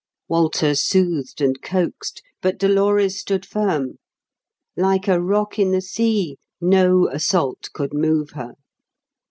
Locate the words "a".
5.07-5.21